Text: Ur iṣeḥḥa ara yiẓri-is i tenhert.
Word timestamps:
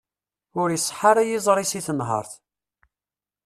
Ur 0.61 0.67
iṣeḥḥa 0.71 1.05
ara 1.09 1.27
yiẓri-is 1.27 1.73
i 1.79 1.81
tenhert. 1.87 2.31